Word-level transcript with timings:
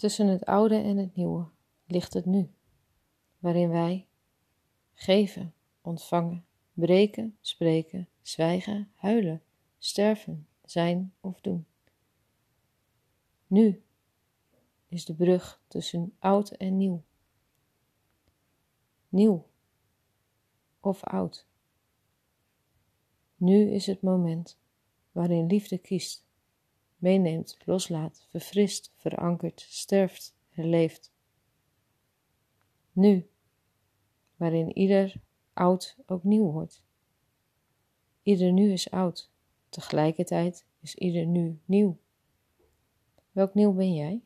Tussen 0.00 0.26
het 0.26 0.44
oude 0.44 0.76
en 0.76 0.96
het 0.96 1.16
nieuwe 1.16 1.48
ligt 1.86 2.14
het 2.14 2.24
nu, 2.24 2.50
waarin 3.38 3.68
wij 3.68 4.06
geven, 4.92 5.54
ontvangen, 5.80 6.44
breken, 6.72 7.36
spreken, 7.40 8.08
zwijgen, 8.22 8.92
huilen, 8.94 9.42
sterven, 9.78 10.48
zijn 10.64 11.14
of 11.20 11.40
doen. 11.40 11.66
Nu 13.46 13.82
is 14.88 15.04
de 15.04 15.14
brug 15.14 15.62
tussen 15.68 16.16
oud 16.18 16.50
en 16.50 16.76
nieuw. 16.76 17.02
Nieuw 19.08 19.46
of 20.80 21.04
oud. 21.04 21.46
Nu 23.36 23.70
is 23.70 23.86
het 23.86 24.02
moment 24.02 24.58
waarin 25.12 25.46
liefde 25.46 25.78
kiest, 25.78 26.26
meeneemt, 27.00 27.56
loslaat, 27.64 28.26
verfrist, 28.30 28.92
verankert, 28.96 29.60
sterft, 29.68 30.34
herleeft. 30.50 31.12
Nu, 32.92 33.28
waarin 34.36 34.78
ieder 34.78 35.14
oud 35.52 35.96
ook 36.06 36.24
nieuw 36.24 36.50
wordt. 36.50 36.82
Ieder 38.22 38.52
nu 38.52 38.72
is 38.72 38.90
oud, 38.90 39.30
tegelijkertijd 39.68 40.66
is 40.80 40.94
ieder 40.94 41.26
nu 41.26 41.58
nieuw. 41.64 41.98
Welk 43.32 43.54
nieuw 43.54 43.72
ben 43.72 43.94
jij? 43.94 44.20